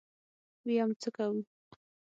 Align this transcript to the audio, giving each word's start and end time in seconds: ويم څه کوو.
ويم 0.65 0.89
څه 1.01 1.09
کوو. 1.15 1.37